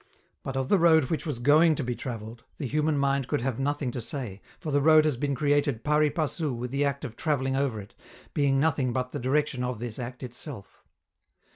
[0.41, 3.59] But, of the road which was going to be traveled, the human mind could have
[3.59, 7.15] nothing to say, for the road has been created pari passu with the act of
[7.15, 7.93] traveling over it,
[8.33, 10.83] being nothing but the direction of this act itself.